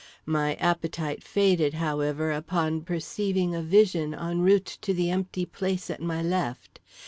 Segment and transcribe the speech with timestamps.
[0.25, 6.01] My appetite faded, however, upon perceiving a vision en route to the empty place at
[6.01, 6.79] my left.